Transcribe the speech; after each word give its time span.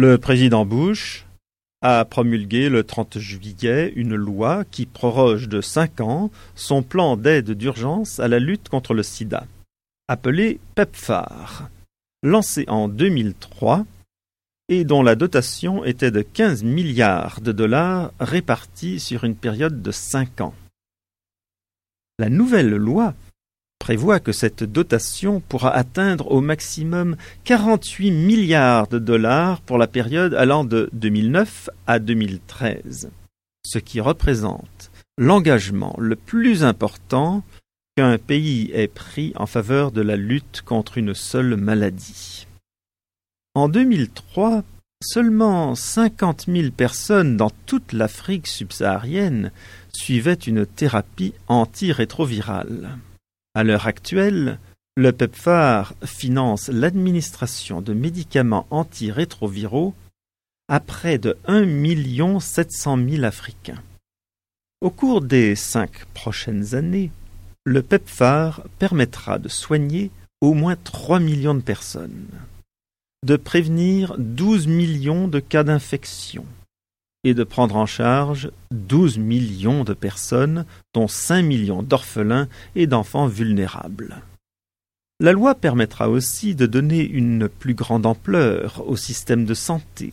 Le 0.00 0.16
président 0.16 0.64
Bush 0.64 1.26
a 1.82 2.04
promulgué 2.04 2.68
le 2.68 2.84
30 2.84 3.18
juillet 3.18 3.92
une 3.96 4.14
loi 4.14 4.64
qui 4.70 4.86
proroge 4.86 5.48
de 5.48 5.60
cinq 5.60 6.00
ans 6.00 6.30
son 6.54 6.84
plan 6.84 7.16
d'aide 7.16 7.50
d'urgence 7.50 8.20
à 8.20 8.28
la 8.28 8.38
lutte 8.38 8.68
contre 8.68 8.94
le 8.94 9.02
sida, 9.02 9.44
appelé 10.06 10.60
PEPFAR, 10.76 11.68
lancé 12.22 12.64
en 12.68 12.86
2003 12.86 13.86
et 14.68 14.84
dont 14.84 15.02
la 15.02 15.16
dotation 15.16 15.84
était 15.84 16.12
de 16.12 16.22
15 16.22 16.62
milliards 16.62 17.40
de 17.40 17.50
dollars 17.50 18.12
répartis 18.20 19.00
sur 19.00 19.24
une 19.24 19.34
période 19.34 19.82
de 19.82 19.90
cinq 19.90 20.40
ans. 20.40 20.54
La 22.20 22.28
nouvelle 22.28 22.70
loi 22.70 23.14
prévoit 23.78 24.20
que 24.20 24.32
cette 24.32 24.64
dotation 24.64 25.40
pourra 25.40 25.74
atteindre 25.74 26.30
au 26.30 26.40
maximum 26.40 27.16
48 27.44 28.10
milliards 28.10 28.88
de 28.88 28.98
dollars 28.98 29.60
pour 29.60 29.78
la 29.78 29.86
période 29.86 30.34
allant 30.34 30.64
de 30.64 30.90
2009 30.92 31.70
à 31.86 31.98
2013, 31.98 33.10
ce 33.64 33.78
qui 33.78 34.00
représente 34.00 34.90
l'engagement 35.16 35.94
le 35.98 36.16
plus 36.16 36.64
important 36.64 37.42
qu'un 37.96 38.18
pays 38.18 38.70
ait 38.72 38.88
pris 38.88 39.32
en 39.36 39.46
faveur 39.46 39.90
de 39.90 40.02
la 40.02 40.16
lutte 40.16 40.62
contre 40.64 40.98
une 40.98 41.14
seule 41.14 41.56
maladie. 41.56 42.46
En 43.54 43.68
2003, 43.68 44.62
seulement 45.02 45.74
50 45.74 46.46
000 46.46 46.70
personnes 46.70 47.36
dans 47.36 47.50
toute 47.66 47.92
l'Afrique 47.92 48.46
subsaharienne 48.46 49.50
suivaient 49.92 50.34
une 50.34 50.66
thérapie 50.66 51.34
antirétrovirale. 51.48 52.98
À 53.58 53.64
l'heure 53.64 53.88
actuelle, 53.88 54.60
le 54.96 55.10
PEPFAR 55.10 55.94
finance 56.04 56.68
l'administration 56.68 57.80
de 57.80 57.92
médicaments 57.92 58.68
antirétroviraux 58.70 59.94
à 60.68 60.78
près 60.78 61.18
de 61.18 61.36
1 61.48 62.38
700 62.38 62.98
000 63.08 63.24
Africains. 63.24 63.82
Au 64.80 64.90
cours 64.90 65.22
des 65.22 65.56
cinq 65.56 66.04
prochaines 66.14 66.76
années, 66.76 67.10
le 67.64 67.82
PEPFAR 67.82 68.62
permettra 68.78 69.40
de 69.40 69.48
soigner 69.48 70.12
au 70.40 70.54
moins 70.54 70.76
3 70.76 71.18
millions 71.18 71.56
de 71.56 71.60
personnes 71.60 72.28
de 73.24 73.34
prévenir 73.34 74.14
12 74.18 74.68
millions 74.68 75.26
de 75.26 75.40
cas 75.40 75.64
d'infection 75.64 76.46
et 77.24 77.34
de 77.34 77.44
prendre 77.44 77.76
en 77.76 77.86
charge 77.86 78.50
12 78.72 79.18
millions 79.18 79.84
de 79.84 79.94
personnes, 79.94 80.64
dont 80.94 81.08
5 81.08 81.42
millions 81.42 81.82
d'orphelins 81.82 82.48
et 82.74 82.86
d'enfants 82.86 83.26
vulnérables. 83.26 84.22
La 85.20 85.32
loi 85.32 85.54
permettra 85.56 86.08
aussi 86.08 86.54
de 86.54 86.66
donner 86.66 87.04
une 87.04 87.48
plus 87.48 87.74
grande 87.74 88.06
ampleur 88.06 88.84
au 88.86 88.96
système 88.96 89.44
de 89.44 89.54
santé, 89.54 90.12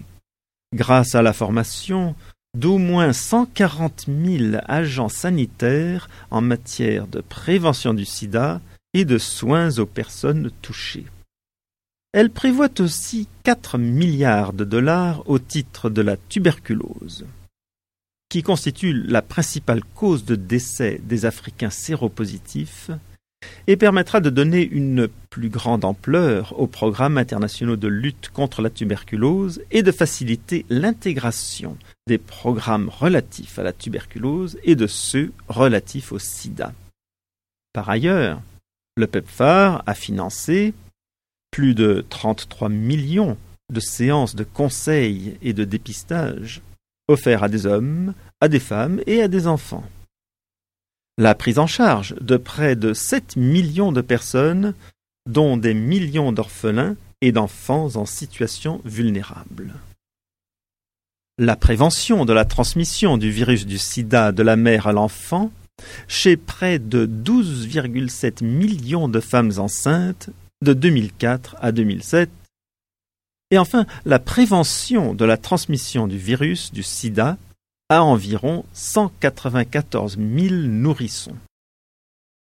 grâce 0.74 1.14
à 1.14 1.22
la 1.22 1.34
formation 1.34 2.16
d'au 2.58 2.78
moins 2.78 3.14
140 3.14 4.06
000 4.08 4.62
agents 4.66 5.10
sanitaires 5.10 6.10
en 6.32 6.42
matière 6.42 7.06
de 7.08 7.22
prévention 7.22 7.94
du 7.94 8.06
sida 8.06 8.62
et 8.94 9.06
de 9.06 9.18
soins 9.18 9.78
aux 9.78 9.86
personnes 9.86 10.50
touchées. 10.62 11.06
Elle 12.18 12.30
prévoit 12.30 12.80
aussi 12.80 13.28
4 13.44 13.78
milliards 13.78 14.54
de 14.54 14.64
dollars 14.64 15.30
au 15.30 15.38
titre 15.38 15.90
de 15.90 16.02
la 16.02 16.16
tuberculose, 16.16 17.26
qui 18.30 18.42
constitue 18.42 18.94
la 18.94 19.22
principale 19.22 19.82
cause 19.96 20.24
de 20.24 20.36
décès 20.36 21.02
des 21.04 21.26
Africains 21.26 21.70
séropositifs, 21.70 22.90
et 23.68 23.76
permettra 23.76 24.22
de 24.22 24.30
donner 24.30 24.66
une 24.66 25.10
plus 25.30 25.50
grande 25.50 25.84
ampleur 25.84 26.58
aux 26.58 26.68
programmes 26.68 27.18
internationaux 27.18 27.76
de 27.76 27.90
lutte 27.90 28.30
contre 28.30 28.62
la 28.62 28.70
tuberculose 28.70 29.62
et 29.72 29.84
de 29.84 29.92
faciliter 29.92 30.66
l'intégration 30.70 31.78
des 32.08 32.18
programmes 32.18 32.88
relatifs 32.88 33.60
à 33.60 33.64
la 33.64 33.74
tuberculose 33.74 34.58
et 34.64 34.78
de 34.78 34.88
ceux 34.88 35.34
relatifs 35.50 36.14
au 36.14 36.20
sida. 36.20 36.72
Par 37.74 37.90
ailleurs, 37.90 38.42
le 38.96 39.06
PEPFAR 39.06 39.84
a 39.86 39.94
financé 39.94 40.74
plus 41.56 41.74
de 41.74 42.06
33 42.10 42.68
millions 42.68 43.38
de 43.72 43.80
séances 43.80 44.36
de 44.36 44.44
conseil 44.44 45.38
et 45.42 45.54
de 45.54 45.64
dépistage 45.64 46.62
offerts 47.08 47.44
à 47.44 47.48
des 47.48 47.66
hommes, 47.66 48.14
à 48.42 48.50
des 48.50 48.60
femmes 48.60 49.00
et 49.08 49.22
à 49.22 49.30
des 49.30 49.48
enfants. 49.48 49.86
La 51.18 51.34
prise 51.34 51.58
en 51.58 51.66
charge 51.66 52.14
de 52.20 52.36
près 52.36 52.76
de 52.76 52.92
7 52.92 53.38
millions 53.38 53.94
de 53.94 54.02
personnes, 54.02 54.74
dont 55.30 55.56
des 55.56 55.74
millions 55.74 56.34
d'orphelins 56.34 56.98
et 57.22 57.32
d'enfants 57.32 57.96
en 57.96 58.06
situation 58.06 58.82
vulnérable. 58.84 59.76
La 61.38 61.56
prévention 61.56 62.26
de 62.26 62.34
la 62.34 62.44
transmission 62.44 63.18
du 63.18 63.32
virus 63.32 63.66
du 63.66 63.78
sida 63.78 64.34
de 64.34 64.44
la 64.44 64.58
mère 64.58 64.88
à 64.88 64.92
l'enfant 64.92 65.54
chez 66.10 66.36
près 66.36 66.80
de 66.80 67.06
12,7 67.06 68.44
millions 68.44 69.08
de 69.08 69.22
femmes 69.22 69.54
enceintes 69.58 70.32
de 70.66 70.74
2004 70.74 71.56
à 71.62 71.72
2007. 71.72 72.30
Et 73.52 73.58
enfin, 73.58 73.86
la 74.04 74.20
prévention 74.20 75.14
de 75.14 75.24
la 75.24 75.38
transmission 75.38 76.08
du 76.08 76.18
virus 76.18 76.74
du 76.74 76.84
sida 76.84 77.38
à 77.88 78.04
environ 78.04 78.66
194 78.74 80.18
000 80.18 80.54
nourrissons. 80.54 81.36